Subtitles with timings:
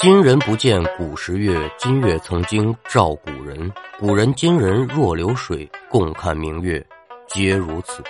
[0.00, 3.70] 今人不见古时月，今月曾经照古人。
[3.98, 6.82] 古人今人若流水，共看明月，
[7.28, 8.02] 皆如此。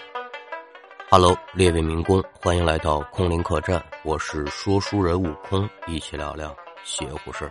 [1.11, 6.55] Hello，列位民工，欢迎来到空灵客栈，我是说书人悟空，一起聊聊
[6.85, 7.51] 邪乎事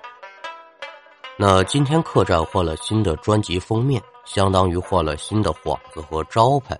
[1.35, 6.79] 那今天客栈换了新的专辑封面，相当于换了新的幌子和招牌。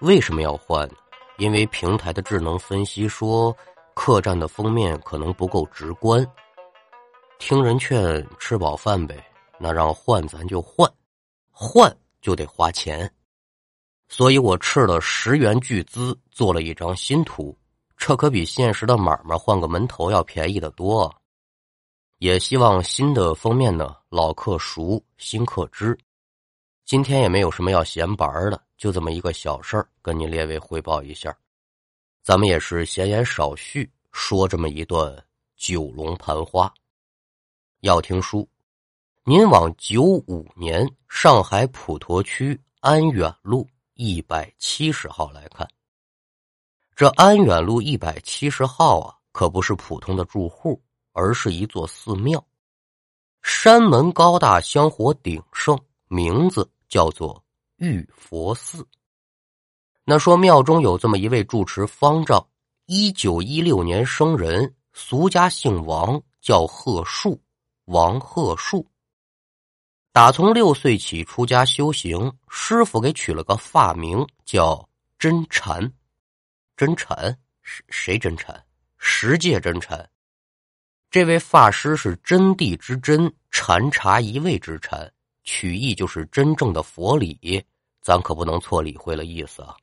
[0.00, 0.88] 为什么要换？
[1.36, 3.54] 因为平台的智能分析说，
[3.92, 6.26] 客栈的封面可能不够直观。
[7.38, 9.24] 听人劝，吃饱饭呗。
[9.60, 10.88] 那让换咱就换，
[11.50, 13.12] 换就得花钱，
[14.08, 17.56] 所以我斥了十元巨资做了一张新图，
[17.96, 21.12] 这可比现实的买卖换个门头要便宜的多。
[22.18, 25.98] 也希望新的封面呢，老客熟，新客知。
[26.84, 31.36] 今天也没有什么要闲白的，就这么一个小事儿，跟您列位汇报一下。
[32.22, 35.24] 咱们也是闲言少叙，说这么一段
[35.56, 36.72] 九龙盘花。
[37.80, 38.48] 要听书，
[39.22, 45.68] 您往九五年上海普陀区安远路一百七十号来看。
[46.96, 52.44] 这安远路一百七十号啊，可不是普通的住户，而是一座寺庙，
[53.42, 57.40] 山门高大，香火鼎盛，名字叫做
[57.76, 58.84] 玉佛寺。
[60.04, 62.44] 那说庙中有这么一位住持方丈，
[62.86, 67.40] 一九一六年生人，俗家姓王，叫贺树。
[67.88, 68.86] 王鹤树
[70.12, 74.86] 打从六岁起出家修行，师傅给取了个法名叫
[75.18, 75.90] 真禅。
[76.76, 78.62] 真禅谁谁真禅？
[78.98, 80.06] 十界真禅。
[81.10, 85.10] 这位法师是真谛之真，禅茶一味之禅，
[85.42, 87.64] 取意就是真正的佛理，
[88.02, 89.74] 咱可不能错理会了意思啊。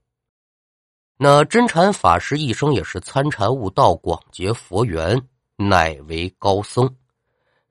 [1.18, 5.20] 那真禅法师一生也是参禅悟道，广结佛缘，
[5.56, 6.96] 乃为高僧。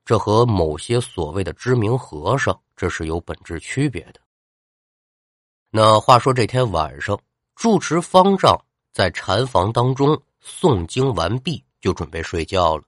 [0.05, 4.21] 这和某些所谓的知名和尚，这是有本质区别的。
[5.71, 7.19] 那话说这天晚上，
[7.55, 8.55] 住持方丈
[8.93, 12.83] 在禅房当中诵经完毕，就准备睡觉了。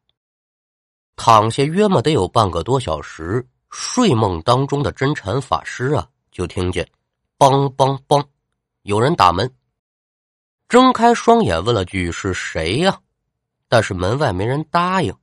[1.16, 6.88] 躺下约么得有半个多小时，睡梦当中的真禅法师啊，就听见
[7.40, 8.24] “梆梆梆”，
[8.84, 9.52] 有人打门。
[10.70, 13.02] 睁开双眼问了句：“是谁呀？”
[13.68, 15.14] 但是门外没人答应。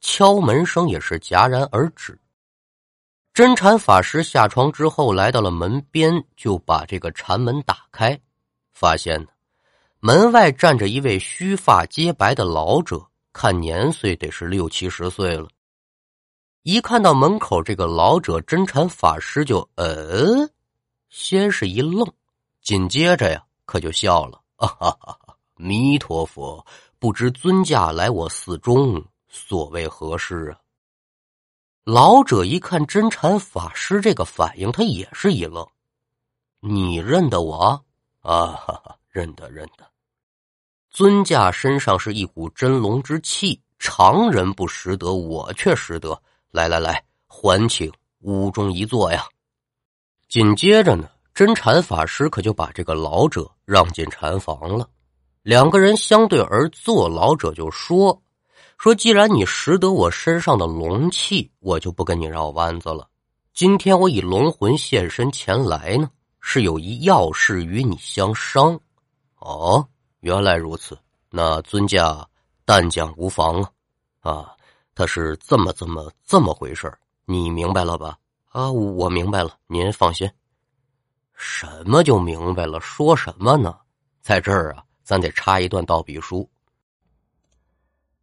[0.00, 2.18] 敲门声也是戛然而止。
[3.34, 8.18] 真禅法师下床之后，来到了门边，就把这个禅门打开，
[8.72, 9.28] 发现，
[10.00, 15.48] 门外站着一位须发皆白的老者，看年岁得是六七十岁了。
[16.62, 20.48] 一看到门口这个老者，真禅法师就呃，
[21.08, 22.12] 先是一愣，
[22.60, 24.66] 紧接着呀，可就笑了：“哈
[25.00, 25.16] 哈，
[25.56, 26.66] 弥陀佛，
[26.98, 30.60] 不知尊驾来我寺中。”所谓何事啊？
[31.84, 35.66] 老者一看真禅法师这个反应，他也是一愣。
[36.60, 37.82] 你认得我
[38.20, 38.46] 啊？
[38.48, 39.86] 哈哈认得，认得。
[40.90, 46.20] 尊驾身上是一股真龙之气，常人不识得，我却识得。
[46.50, 49.26] 来来来，还请屋中一坐呀。
[50.28, 54.88] 紧接着呢，真禅法师可就把这个老者让进禅房了。
[55.42, 58.22] 两个人相对而坐，老者就说。
[58.78, 63.08] 说：“既然你识得我身上的龙气，我就不跟你绕弯子了。
[63.52, 66.08] 今天我以龙魂现身前来呢，
[66.40, 68.78] 是有一要事与你相商。
[69.40, 69.84] 哦，
[70.20, 70.96] 原来如此，
[71.28, 72.24] 那尊驾
[72.64, 73.72] 但讲无妨啊。
[74.20, 74.52] 啊，
[74.94, 76.92] 他是这么这么这么回事
[77.24, 78.16] 你明白了吧？
[78.50, 80.30] 啊，我明白了，您放心。
[81.34, 82.80] 什么就明白了？
[82.80, 83.76] 说什么呢？
[84.22, 86.48] 在这儿啊，咱得插一段道笔书。”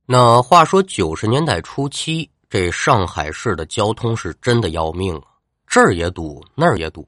[0.07, 5.27] 那话说九十年代初期，这上海市的交通是真的要命啊！
[5.66, 7.07] 这儿也堵，那儿也堵。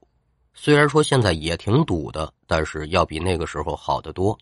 [0.52, 4.36] 虽然说现在也挺堵的，但是要比那个时候好得多。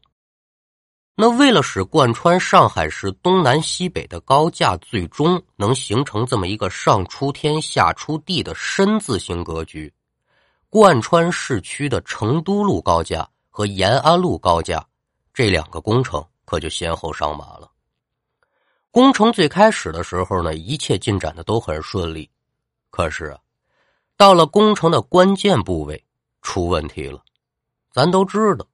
[1.14, 9.92] 那为了使贯穿上海市东南西北的高架最终能形成这么一个上出天下出地的深字形格局，
[10.70, 14.82] 贯穿市区的成都路高架和延安路高架
[15.34, 17.70] 这两个工程可就先后上马了。
[18.96, 22.30] 工程最开始的时候呢，一切进展的都很顺利，
[22.88, 23.36] 可是，
[24.16, 26.02] 到了工程的关键部位
[26.40, 27.22] 出问题了。
[27.92, 28.66] 咱都知道，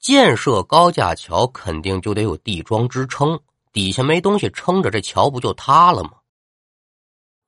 [0.00, 3.38] 建设高架桥肯定就得有地桩支撑，
[3.72, 6.14] 底下没东西撑着，这桥不就塌了吗？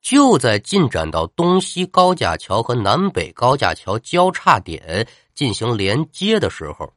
[0.01, 5.05] 就在进展到东西高架桥和南北高架桥交叉点
[5.35, 6.89] 进行连接的时候，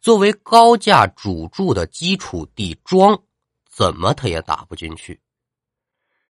[0.00, 3.16] 作为高架主柱的基础地桩。
[3.80, 5.18] 怎么他也打不进去。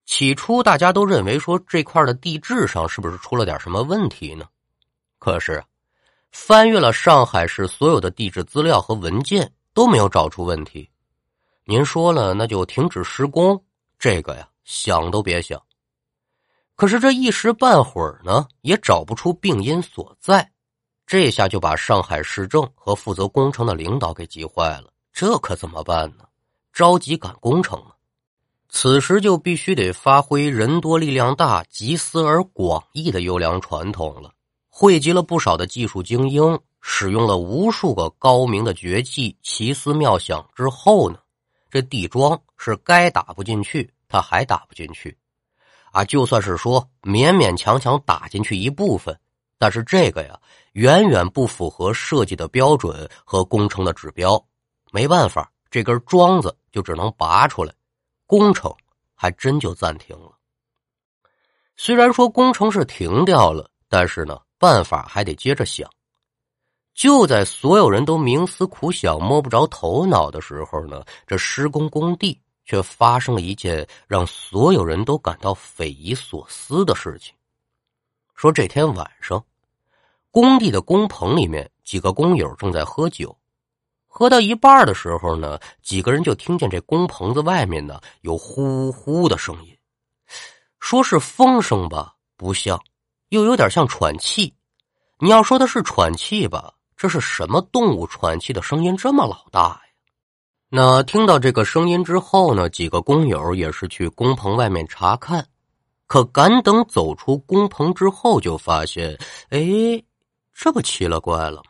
[0.04, 4.46] 起初大家都认为说这块的地质上是不是出了点什么问题呢？
[5.18, 5.64] 可是
[6.30, 10.90] 翻阅了上海市所有的地质资料和文件，都没有找出问题。
[11.64, 13.64] 您说了，那就停止施工，
[13.98, 15.58] 这个呀，想都别想。
[16.76, 20.52] 可是这一时半会儿呢，也找不出病因所在，
[21.06, 24.92] 这下就把上海市政和负责工程的领导给急坏了。
[25.14, 26.26] 这可怎么办呢？
[26.72, 27.94] 着急赶工程啊！
[28.68, 34.30] 此时就必须得发挥人多力量大、集思而广益的优良传统了。
[34.68, 41.18] 汇集了不少的技术精英，使用了无数个高明的绝技、奇思妙想之后呢，
[41.70, 45.16] 这地桩是该打不进去，他还打不进去。
[45.90, 49.18] 啊，就算是说勉勉强强打进去一部分，
[49.58, 50.38] 但是这个呀，
[50.74, 54.40] 远远不符合设计的标准和工程的指标。
[54.92, 57.72] 没办法，这根桩子就只能拔出来，
[58.26, 58.74] 工程
[59.14, 60.32] 还真就暂停了。
[61.76, 65.88] 虽然说工程是停掉了，但是呢，办法还得接着想。
[66.94, 72.40] 就在所有人都冥思苦想、摸不着头脑的时候呢，这施工工地。
[72.70, 77.34] 却发生了一件让所有人都感到匪夷所思的事情。
[78.34, 79.42] 说这天晚上，
[80.30, 83.34] 工地的工棚里面几个工友正在喝酒，
[84.18, 89.78] 喝到一半的时候呢，几个人就听见这工棚子外面呢有呼呼的声音，
[90.80, 92.82] 说是风声吧，不像，
[93.28, 94.52] 又有点像喘气。
[95.20, 99.80] 你要说的是喘气吧，这是什么动物喘气的声音这么老大呀？
[100.68, 105.46] 那听到这个声音之后呢，几个工友也是去工棚外面查看，
[106.08, 109.16] 可赶等走出工棚之后，就发现，
[109.50, 110.02] 哎，
[110.52, 111.62] 这不奇了怪了？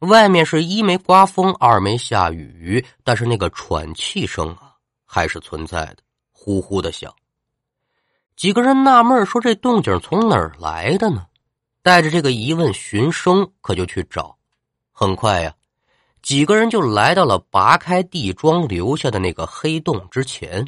[0.00, 4.74] 外面是一没刮风，二没下雨，但是那个喘气声啊，
[5.04, 5.96] 还是存在的，
[6.30, 7.12] 呼呼的响。
[8.36, 11.26] 几个人纳闷说：“这动静从哪儿来的呢？”
[11.82, 14.36] 带着这个疑问寻声，可就去找。
[14.92, 15.52] 很快呀。
[16.20, 20.66] 几个人就来到了拔开地桩留下的那个黑洞之前。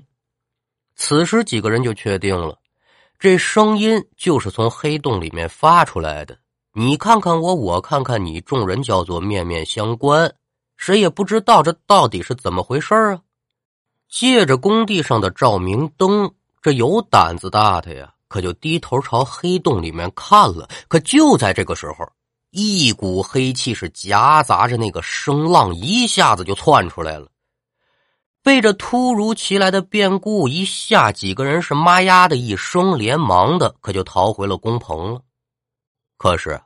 [0.97, 2.59] 此时，几个人就确定了，
[3.19, 6.38] 这声音就是从黑洞里面发出来的。
[6.73, 10.33] 你看看我，我看看你，众人叫做面面相关，
[10.77, 13.21] 谁也不知道这到底是怎么回事啊！
[14.09, 16.33] 借着工地上的照明灯，
[16.63, 20.69] 这有胆子大的呀，可就低头朝黑洞里面看了。
[20.87, 22.09] 可就在这个时候。
[22.53, 27.29] 一股黑气是夹杂着那个声浪，一下子就窜出来了。
[28.43, 35.21] 被这突如其来的变故一下，几个人是妈呀的一声，连忙的可就逃回了工棚了。
[36.23, 36.61] 可是，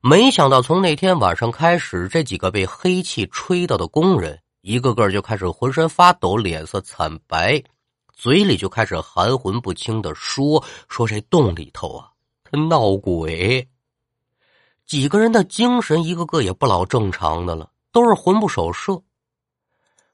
[0.00, 7.62] 没想到从那天晚上开始，这几个被黑气吹到的工人，一个个就开始浑身发抖，脸色惨白，
[8.12, 12.10] 嘴里就开始含混不清的说：“说这洞里头啊，
[12.42, 13.68] 他闹鬼。”
[14.84, 19.00] 几个人的精神一个个也不老正常的了，都是魂不守舍。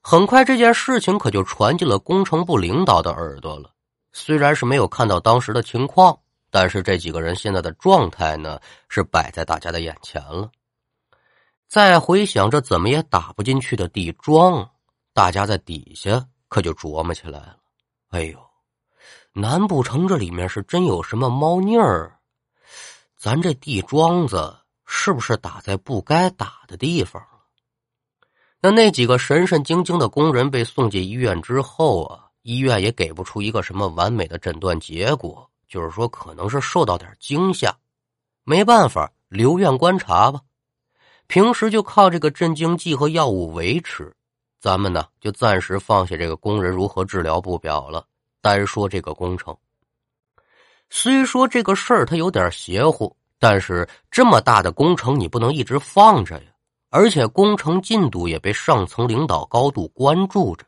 [0.03, 3.71] 很快，这件事情可就传进了工程部领导的耳朵了。
[4.13, 6.19] 虽然是没有看到当时的情况，
[6.55, 10.49] 但是这几个人现在的状态呢，是摆在大家的眼前了。
[11.67, 14.71] 再回想着怎么也打不进去的地桩，
[15.12, 17.57] 大家在底下可就琢磨起来了。
[18.11, 18.38] 哎呦，
[19.33, 22.21] 难不成这里面是真有什么猫腻儿？
[23.17, 24.57] 咱这地桩子。
[24.87, 27.40] 是不是打在不该打的地方了？
[28.61, 37.76] 那那几个神神经经的工人被送进医院之后啊，医院也给不出一个什么完美的诊断结果，就是说可能是受到点惊吓，
[38.45, 40.40] 没办法留院观察吧。
[41.26, 44.14] 平时就靠这个镇静剂和药物维持。
[44.61, 48.07] 咱们呢就暂时放下这个工人如何治疗不表了，
[48.40, 49.57] 单说这个工程。
[50.90, 53.14] 虽说这个事儿它有点邪乎。
[53.37, 56.50] 但是这么大的工程，你不能一直放着呀！
[56.88, 60.64] 而且工程进度也被上层领导高度关注着。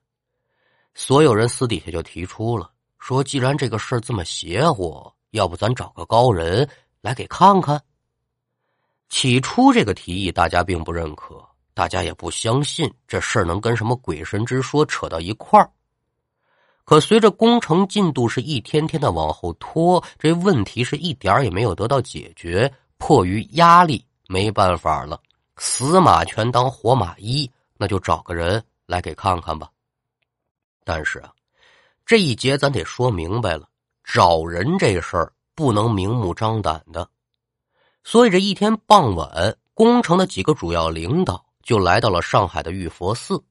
[0.92, 6.68] 所有人私底下就提出了，说既然这个事儿这么邪乎，要不咱找个高人
[7.00, 7.80] 来给看看。
[9.08, 11.40] 起初这个提议大家并不认可，
[11.74, 15.70] 大家也不相信这事儿能跟什么鬼神之说扯到一块儿。
[16.84, 22.72] 可随着工程进度是一天天的往后拖，这问题是一点也没有得到解决。
[22.98, 25.20] 迫于压力，没办法了，
[25.58, 29.68] 死马全当活马医，那就找个人来给看看吧。
[30.82, 31.30] 但是啊，
[32.06, 33.68] 这一节咱得说明白了，
[34.04, 37.10] 找人这事儿不能明目张胆的。
[38.04, 43.42] 所以这一天傍晚，工程的几个主要领导就来到了上海的玉佛寺。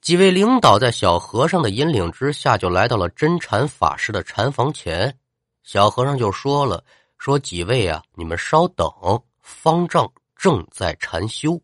[0.00, 5.16] 几位领导在小和尚的引领之下，就来到了真禅法师的禅房前。
[5.62, 6.84] 小和尚就说了
[7.16, 8.90] ：“说几位啊，你们稍等，
[9.40, 11.62] 方丈正在禅修。”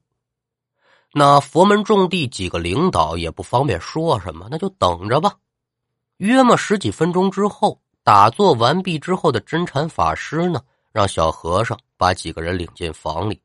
[1.13, 5.35] 那佛门众弟几个领导也不方便说什么，那就等着吧。
[6.21, 10.61] 约莫十几分钟之后，打坐完毕之后的真禅法师呢，
[10.93, 13.41] 让小和尚把几个人领进房里。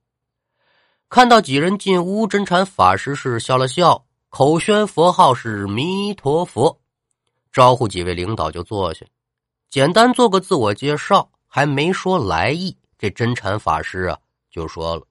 [1.08, 4.06] 看到几人进屋，真禅法师是笑了笑。
[4.28, 6.78] 口宣佛号是弥陀佛，
[7.54, 9.06] 招呼几位领导就坐下，
[9.70, 14.20] 简单做个自我介绍，还没说来意，这真禅法师啊
[14.52, 15.04] 就说了：“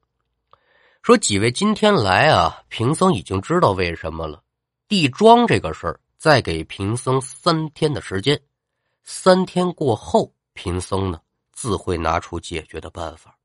[1.00, 4.42] 说几位今天来啊，贫僧已经知道为什么了。
[4.86, 8.40] 地庄这个事儿，再给贫僧三天的时间，
[9.02, 11.20] 三天过后，贫僧呢
[11.52, 13.36] 自会拿出解决的办法。”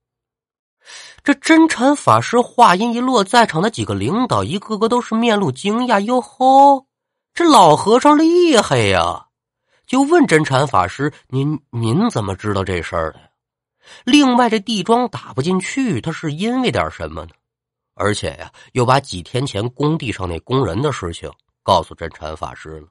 [1.22, 6.00] 这真禅法师话音一落，在场的几个领导一个个都是面露惊讶。
[6.00, 6.88] 哟吼，
[7.34, 9.28] 这老和尚厉害呀！
[9.86, 13.20] 就问真禅法师：“您您怎么知道这事儿的？
[14.06, 17.32] 另外，这地桩打不进去，他是因为点什么呢？
[17.96, 21.30] 而且呀，又把几天前工地上那工人的事情
[21.64, 22.88] 告诉真禅法师了。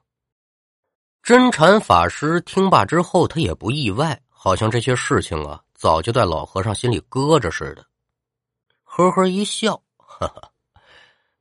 [1.21, 5.61] 真禅法师听罢之后，他也不意外，好像这些事情啊。
[5.73, 7.85] 早就在老和尚心里搁着似的，
[8.83, 10.51] 呵呵一笑，哈哈。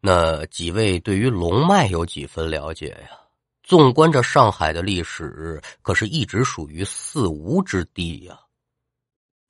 [0.00, 3.18] 那几位对于龙脉有几分了解呀？
[3.64, 8.38] 纵观这上海的历史，可是一直属于四无之地呀。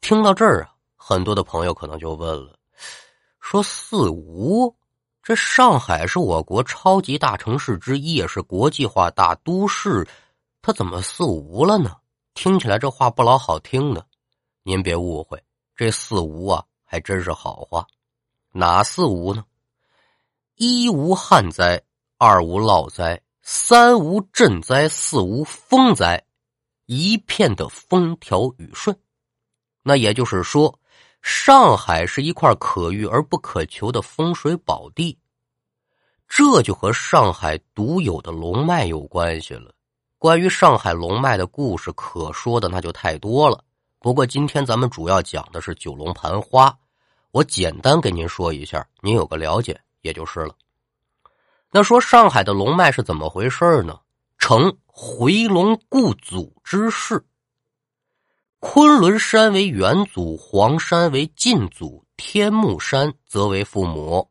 [0.01, 2.59] 听到这儿啊，很多的朋友可能就问了：
[3.41, 4.75] 说四无，
[5.29, 10.09] 这上海是我国超级大城市之一，也是国际化大都市，
[10.63, 11.99] 它怎么四无了呢？
[12.33, 14.07] 听起来这话不老好听的。
[14.63, 15.45] 您别误会，
[15.77, 17.87] 这四无啊，还真是好话。
[18.53, 19.45] 哪四无呢？
[20.55, 21.83] 一无旱灾，
[22.17, 26.25] 二无涝灾，三无震灾，四无风灾，
[26.87, 28.99] 一片的风调雨顺。
[29.83, 30.79] 那也就是说，
[31.23, 35.19] 上海是一块可遇而不可求的风水宝地。
[36.29, 39.73] 这就和上海独有的龙脉有关系了。
[40.19, 43.65] 关于上海龙脉的故事，可说的那就太多了。
[44.01, 46.77] 不过今天咱们主要讲的是九龙盘花，
[47.31, 50.55] 我简单跟您说一下，您有个了解也就是了。
[51.71, 53.99] 那说上海的龙脉是怎么回事呢？
[54.39, 57.25] 成回龙故祖之势，
[58.61, 64.29] 昆仑山为元祖，黄山为晋祖，天目山则为父母。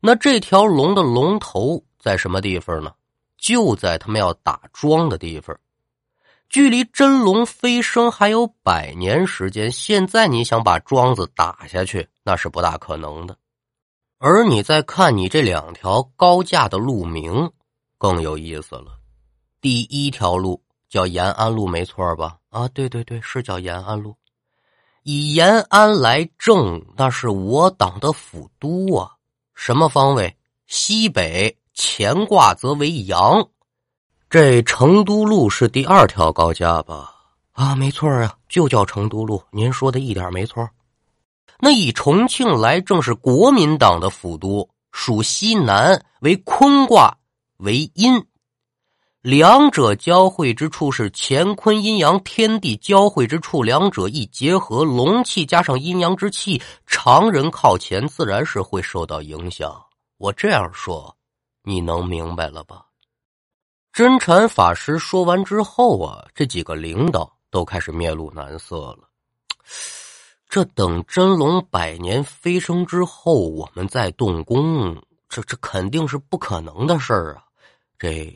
[0.00, 2.92] 那这条龙的龙头在什么地方呢？
[3.38, 5.56] 就在他们要打桩的地方。
[6.48, 13.36] 距离真龙飞升还有百年时间，现在你想把庄子打下去，那是不大可能的。
[14.18, 17.48] 而你再看你这两条高架的路名，
[17.96, 18.98] 更有意思了。
[19.60, 22.38] 第一条路叫延安路，没错吧？
[22.56, 24.16] 啊，对对对，是叫延安路。
[25.02, 29.12] 以延安来正，那是我党的府都啊。
[29.54, 30.34] 什么方位？
[30.66, 33.46] 西北，乾卦则为阳。
[34.30, 37.12] 这成都路是第二条高架吧？
[37.52, 39.42] 啊，没错啊，就叫成都路。
[39.50, 40.66] 您说的一点没错。
[41.60, 47.18] 那以重庆来正是国民党的府都，属西南，为坤卦
[47.58, 48.24] 为阴，
[49.26, 59.84] 两者交汇之处是乾坤阴阳天地交汇之处，两者一结合，龙气加上阴阳之气，常人靠前自然是会受到影响。
[60.18, 61.16] 我这样说，
[61.64, 62.86] 你能明白了吧？
[63.92, 69.08] 真禅法师说完之后啊，这几个领导都开始面露难色了。
[70.48, 74.96] 这等真龙百年飞升之后，我们再动工，
[75.28, 77.42] 这这肯定是不可能的事儿啊！
[77.98, 78.32] 这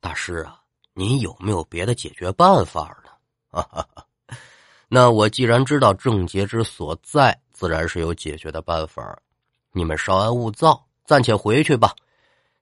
[0.00, 0.58] 大师啊，
[0.94, 3.84] 您有没有别的解决办法呢？
[4.88, 9.16] 那我既然知道症结之所在，自然是有解决的办法。
[9.72, 11.94] 你们稍安勿躁，暂且回去吧。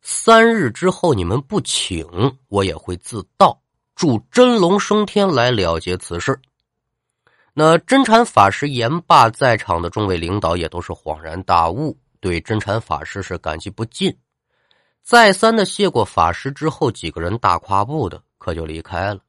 [0.02, 2.06] 三日之后，你们不请，
[2.48, 3.58] 我也会自到，
[3.94, 6.38] 助真龙升天来了结此事。
[7.54, 14.14] 那真禅法师言罢，在场的众位领导也都是恍然大悟，对真禅法师是感激不尽。
[15.08, 19.20] 再三的谢过法师之后，几个人大跨步的可就离开了。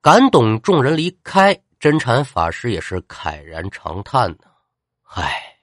[0.00, 4.44] 感懂众人离开，真禅法师也是慨然长叹呢，
[5.02, 5.58] 唉。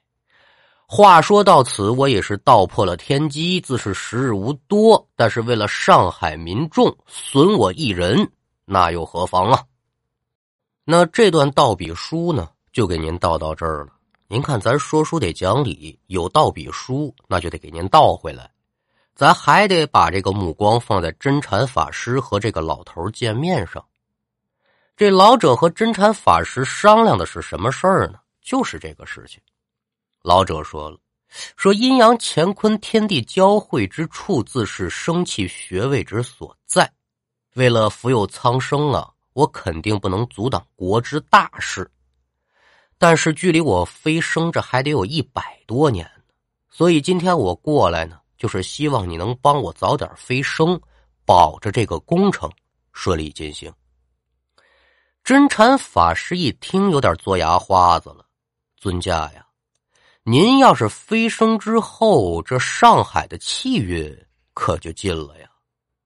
[0.84, 5.08] 话说到此，我也是道破了天机，自是时日无多。
[5.16, 8.30] 但是为了上海民众，损我一人，
[8.66, 9.64] 那又何妨啊？
[10.84, 13.94] 那这段道笔书呢，就给您道到这儿了。
[14.28, 18.50] 您看，咱说书得讲理，有道笔书，那就得给您倒回来。
[19.20, 23.84] 咱还得把这个目光放在真禅法师和这个老头见面上。
[24.96, 28.18] 这老者和真禅法师商量的是什么事儿呢？
[28.40, 29.38] 就是这个事情。
[30.22, 30.96] 老者说了
[31.54, 36.90] ：“说阴阳乾坤天地交汇之处，自是生气穴位之所在。
[37.56, 41.90] 为了福佑苍生啊，我肯定不能阻挡国之大事。
[42.96, 46.22] 但是距离我飞升这还得有一百多年呢，
[46.70, 50.80] 所以今天我过来呢。”就是希望你能帮我早点飞升，
[51.26, 52.50] 保着这个工程
[52.90, 53.70] 顺利进行。
[55.22, 58.24] 真禅法师一听，有点做牙花子了。
[58.78, 59.46] 尊驾呀，
[60.22, 65.50] 您要是飞升之后，这上海的气运可就尽了呀。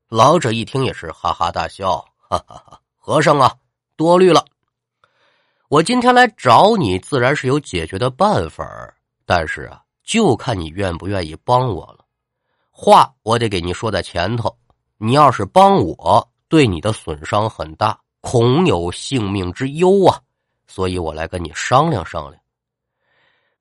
[0.08, 2.80] 老者一听也是哈哈大笑，哈哈哈！
[2.96, 3.54] 和尚啊，
[3.94, 4.44] 多虑了。
[5.68, 8.66] 我今天来找你，自然是有解决的办法，
[9.24, 12.03] 但是啊，就看你愿不愿意帮我了。
[12.76, 14.52] 话我得给你说在前头，
[14.98, 20.20] 你要是帮我，对你的损伤很大，恐有性命之忧啊！
[20.66, 22.42] 所以我来跟你商量商量。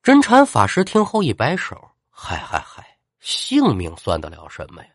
[0.01, 1.79] 真禅法师听后一摆手
[2.09, 2.83] ：“嗨嗨嗨，
[3.19, 4.89] 性命算得了什么呀？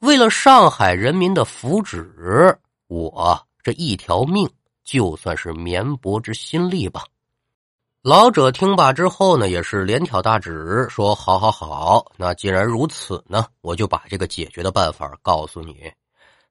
[0.00, 2.56] 为了上海人民的福祉，
[2.86, 4.50] 我这一条命
[4.82, 7.04] 就算是绵薄之心力吧。”
[8.02, 12.04] 老者听罢之后呢，也是连挑大指说：“好，好，好。
[12.16, 15.88] 那既然如此呢，我就把这个解决的办法告诉你。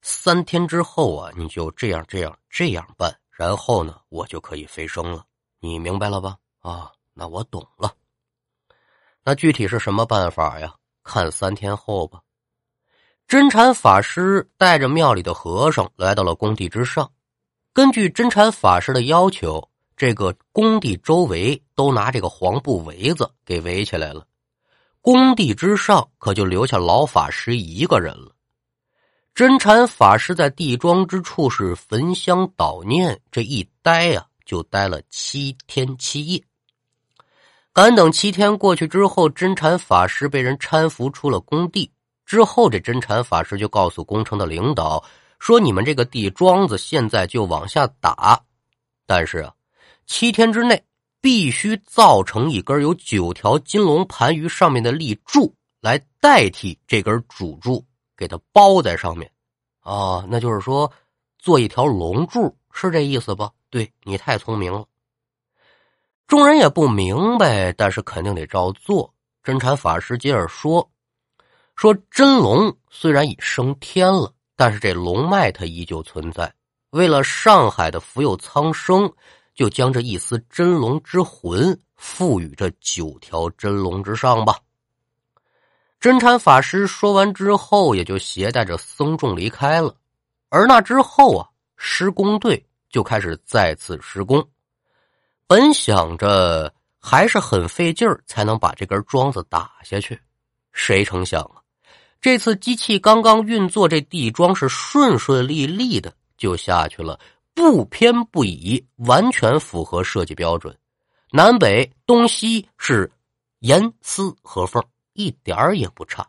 [0.00, 5.26] 三天之后啊，你就这样、这样、这样办，然后呢，我就可以飞升了。
[5.60, 6.38] 你明白了吧？
[6.62, 7.92] 啊，那我懂了。
[9.22, 10.74] 那具体是什么办法呀？
[11.04, 12.20] 看三天后吧。”
[13.28, 17.12] 真禅法师带着庙里的和尚来到了工地之上，
[17.74, 19.68] 根据真禅法师的要求。
[19.96, 24.26] 这个工地周围都拿这个黄布围子给围起来了，
[25.00, 28.32] 工地之上可就留下老法师一个人了。
[29.34, 36.42] 真禅法师在地庄之处是焚香祷念，这一待呀就待了七天七夜。
[37.72, 41.90] 赶等七天过去之后，真禅法师被人搀扶出了工地
[42.26, 45.02] 之后，这真禅法师就告诉工程的领导
[45.38, 48.38] 说：“你们这个地庄子现在就往下打，
[49.06, 49.54] 但是啊。”
[50.12, 50.84] 七天之内，
[51.22, 57.82] 必须造成一根有九条金龙盘于上面的立柱，来代替这根主柱，
[58.14, 59.32] 给它包在上面。
[59.80, 60.92] 啊，那就是说，
[61.38, 63.50] 做一条龙柱，是这意思吧？
[63.70, 64.84] 对你太聪明了。
[66.26, 69.14] 众人也不明白，但是肯定得照做。
[69.42, 70.86] 真禅法师接着说
[71.74, 76.52] ：“说真龙虽然已升天了，但是这龙脉它依旧存在。
[76.90, 79.10] 为了上海的福佑苍生。”
[79.54, 84.58] 就将这一丝真龙之魂赋予这九条真龙之上吧。
[86.00, 89.94] 真禅法师说完之后，也就携带着僧众离开了。
[90.48, 94.46] 而那之后啊，施工队就开始再次施工。
[95.46, 100.18] 本想着还是很费劲儿才能把这根桩子打下去，
[100.72, 101.62] 谁成想啊，
[102.20, 107.18] 这次机器刚刚运作，这地桩是顺顺利利的就下去了。
[107.54, 110.76] 不偏不倚，完全符合设计标准，
[111.30, 113.10] 南北东西是
[113.60, 116.26] 严丝合缝，一点儿也不差。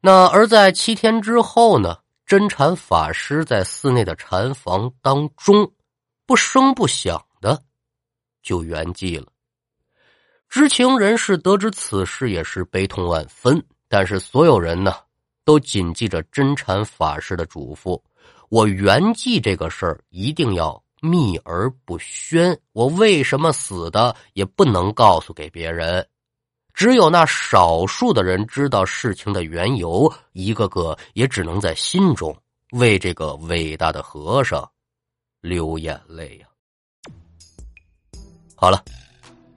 [0.00, 1.98] 那而在七天之后呢？
[2.26, 5.72] 真禅法师在寺内的禅房当中，
[6.26, 7.62] 不声不响的
[8.42, 9.28] 就圆寂了。
[10.48, 13.64] 知情人士得知此事，也是悲痛万分。
[13.86, 14.92] 但是所有人呢，
[15.44, 18.02] 都谨记着真禅法师的嘱咐。
[18.48, 26.06] 我圆寂这个事儿一定要秘而不宣，我为什么死的也不能告诉给别人，
[26.72, 32.36] 只有那少数的人知道事情的缘由，一个个也只能在心中
[32.72, 34.68] 为这个伟大的和尚
[35.40, 36.46] 流眼泪呀。
[38.54, 38.82] 好了，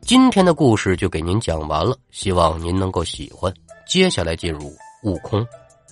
[0.02, 3.54] 今天的故事就给您讲完了，希望您能够喜欢。
[3.88, 5.46] 接下来进入悟空，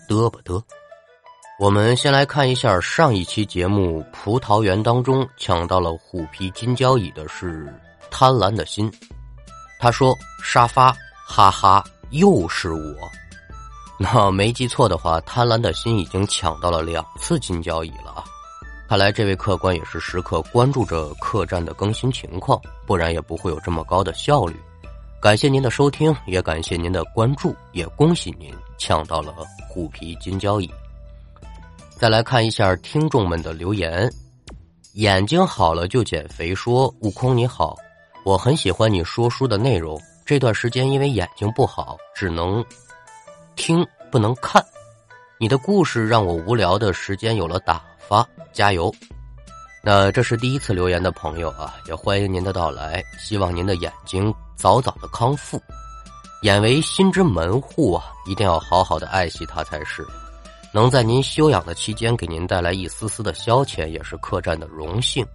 [0.07, 0.61] 嘚不嘚。
[1.59, 7.73] 我们先来看一下上一期节目《葡萄园》当中抢到了虎皮金交椅的是
[8.11, 8.91] 贪婪的心。
[9.79, 12.95] 他说：“沙发，哈哈，又是我。”
[13.97, 18.23] 那没记错的话，贪婪的心已经抢到了两次金交椅了啊！
[18.87, 24.55] 看来这位客官也是时刻关注着客栈的更新情况，不然也不会有这么高的效率。
[25.19, 29.33] 感谢您的收听，也感谢您的关注，也恭喜您抢到了
[29.67, 30.71] 虎皮金交椅。
[31.99, 34.07] 再来看一下听众们的留言，
[34.93, 36.53] 眼睛好了就减肥。
[36.53, 37.75] 说悟空你好，
[38.23, 39.99] 我很喜欢你说书的内容。
[40.23, 42.63] 这段时间因为眼睛不好，只能
[43.55, 44.63] 听不能看。
[45.39, 48.93] 你的故事让我无聊的时间有了打发，加油！
[49.81, 55.59] 那这是第一次留言的朋友啊，也欢迎您的到来，希望您的眼睛早早的康复。
[56.43, 60.05] 眼为心之门户啊，一定要好好的爱惜它才是。
[60.73, 65.25] 能在您休养的期间给您带来一丝丝的消遣，也是客栈的荣幸。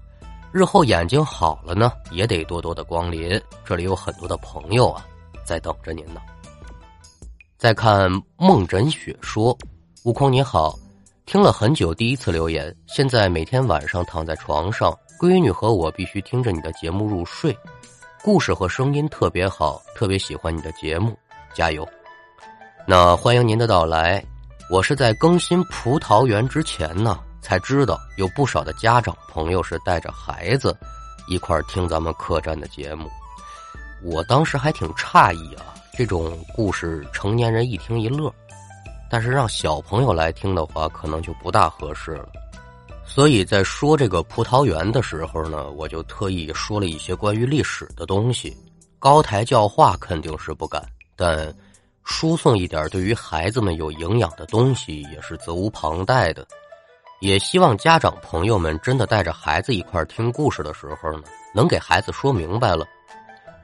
[0.53, 5.07] 日后眼睛好了呢，也得多多的光临，这里有很多的朋友啊，
[5.45, 6.21] 在等着您呢。
[7.57, 9.57] 再看梦枕雪说
[10.05, 10.79] ：“悟空你好，
[11.27, 17.57] 听了很久，第一次留言，现在每天晚上躺在床上，闺女和我必须听着你的节目入睡。”
[18.23, 21.17] 故事和声音特别好，特别喜欢你的节目，
[21.55, 21.89] 加油！
[22.87, 24.25] 那欢迎您的到来。
[24.73, 30.75] 我是在更新葡萄园之前呢，才知道有不少的家长朋友是带着孩子
[31.29, 33.07] 一块听咱们客栈的节目。
[34.03, 38.33] 我当时还挺诧异啊，这种故事成年人一听一乐，
[39.11, 42.31] 但是让小朋友来听的话，可能就不大合适了。
[43.05, 48.57] 所以在说这个葡萄园的时候呢，我就特意说了一些关于历史的东西。
[48.99, 50.83] 高台教化肯定是不敢，
[51.15, 51.55] 但
[52.05, 56.47] 输送一点对于孩子们有营养的东西也是责无旁贷的。
[57.21, 61.23] 也希望家长朋友们真的带着孩子一块听故事的时候呢，
[61.55, 62.85] 能给孩子说明白了，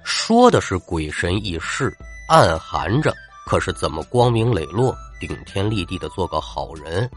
[0.05, 1.92] 说的是鬼神异事，
[2.29, 3.12] 暗含着
[3.46, 7.11] 可是怎么光明磊落、顶天立地的做个好人。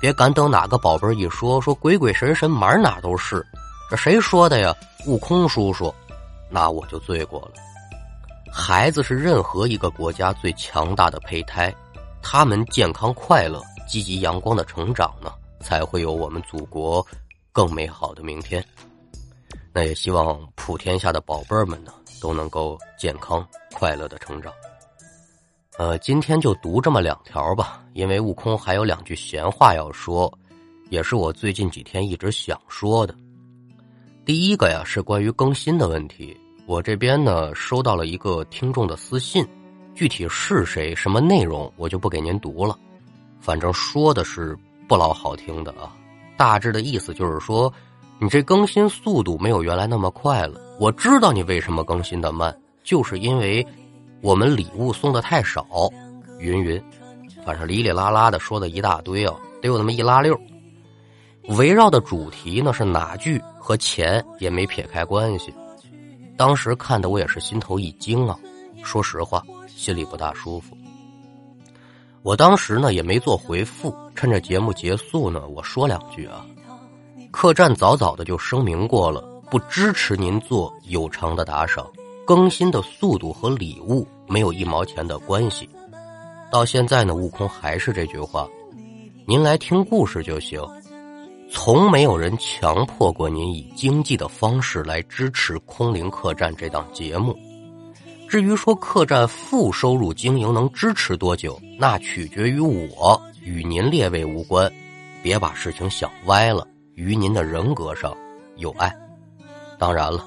[0.00, 3.46] 别敢等哪个宝贝一说说鬼鬼神神满哪都是，
[3.90, 4.74] 这谁说的呀？
[5.06, 5.94] 悟空叔叔，
[6.48, 7.52] 那我就罪过了。
[8.52, 11.74] 孩子是任何一个国家最强大的胚胎，
[12.22, 17.04] 他们健康快乐、积极阳光的成长呢，才会有我们祖国
[17.52, 18.64] 更美好的明天。
[19.72, 24.52] 那也希望普天下的宝贝们呢，都能够健康快乐的成长。
[25.78, 30.30] 呃，今天就读这么两条吧，因为悟空还有两句闲话要说，
[30.90, 33.14] 也是我最近几天一直想说的。
[34.26, 36.36] 第一个呀，是关于更新的问题。
[36.70, 39.44] 我这边呢收到了一个听众的私信，
[39.92, 42.78] 具体是谁、什么内容，我就不给您读了。
[43.40, 44.56] 反正说的是
[44.86, 45.92] 不老好听的啊，
[46.36, 47.72] 大致的意思就是说，
[48.20, 50.60] 你这更新速度没有原来那么快了。
[50.78, 53.66] 我知道你为什么更新的慢，就是因为。
[54.22, 55.66] 我们礼物送的太少，
[56.38, 56.80] 云云，
[57.44, 60.38] 反正哩哩啦啦的说的一大堆啊，得有那么一拉溜。
[61.56, 65.52] 围绕的主题呢是哪句和钱也没撇开关系。
[66.40, 68.34] 当时看的我也是心头一惊啊，
[68.82, 70.74] 说实话心里不大舒服。
[72.22, 76.46] 我当时呢也没做回复，趁着节目结束呢，我说两句啊。
[77.30, 81.86] 客栈早早的就声明过了，不支持您做有偿的打赏。
[82.26, 85.68] 更新的速度和礼物没有一毛钱的关系。
[86.50, 88.48] 到现在呢，悟空还是这句话：
[89.26, 90.58] 您来听故事就行，
[91.52, 97.36] 从没有人强迫过您以经济的方式来支持空灵客栈这档节目。
[98.28, 104.72] 至于说客栈负收入经营能支持多久，那取决于我，与您列位无关。
[105.22, 108.16] 别把事情想歪了，于您的人格上
[108.56, 108.90] 有爱。
[109.78, 110.24] 当然了。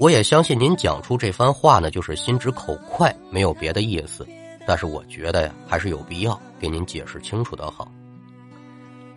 [0.00, 4.26] 我也相信您讲出这番话呢，就是心直口快，没有别的意思。
[4.66, 7.90] 但是我觉得呀，还是有必要给您解释清楚的好。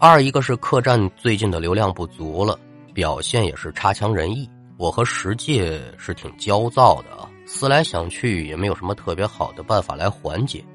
[0.04, 2.60] 二一个是客栈最近的流量不足了，
[2.92, 4.50] 表现也是差强人意。
[4.76, 10.66] 我和石界是挺焦躁的啊，思来想去也没有什么特别好的办法来缓解。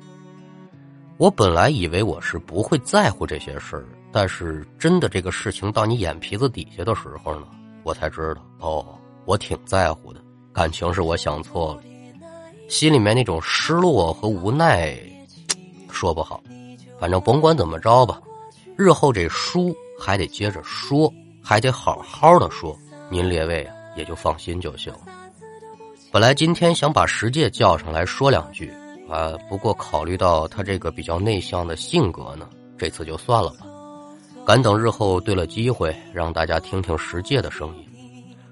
[1.17, 7.49] 我本来以为我是不会在乎这些事儿，但是真的这个事情到你眼皮子底下的时候呢，
[7.83, 8.97] 我才知道哦。
[9.25, 10.21] 我挺在乎的，
[10.53, 11.83] 感情是我想错了，
[12.69, 14.97] 心里面那种失落和无奈，
[15.91, 16.41] 说不好，
[17.01, 18.21] 反正甭管怎么着吧，
[18.77, 21.11] 日后这书还得接着说，
[21.43, 22.77] 还得好好的说，
[23.11, 24.93] 您列位也就放心就行。
[26.13, 28.71] 本来今天想把石界叫上来说两句
[29.09, 33.67] 啊，不过考虑到他这个比较内向的性格呢，这次就算了吧，
[34.45, 37.89] 赶等日后对了机会，让大家听听石界的声音。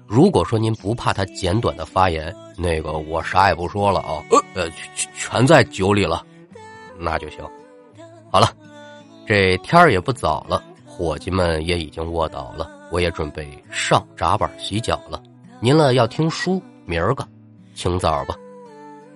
[0.07, 4.23] 如果说您不怕他简短的发言，那个我啥也不说了啊，
[4.55, 6.25] 呃，全全在酒里了，
[6.97, 7.39] 那就行。
[8.31, 8.51] 好了，
[9.25, 15.21] 这天儿也不早了，伙计们也已经卧倒了，我也准备上闸板洗脚了。
[15.59, 17.27] 您了要听书，明儿个
[17.73, 18.35] 清早吧。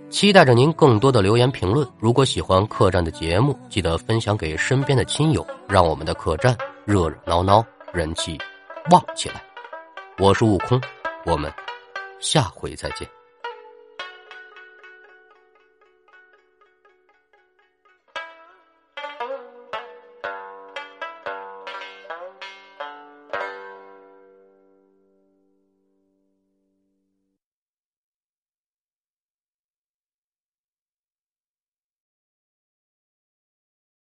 [0.10, 1.88] 期待着您更多的留言评论。
[2.00, 8.36] 如果喜欢客栈的节目，记得分享给身边的亲友，让我们的客栈热热闹闹，人气
[8.90, 9.36] 旺起来。
[10.18, 10.82] 我是悟空，
[11.26, 11.54] 我们
[12.20, 13.19] 下回再见。